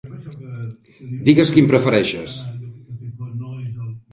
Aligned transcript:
Digues 1.27 1.53
quin 1.57 1.69
prefereixes. 1.73 2.41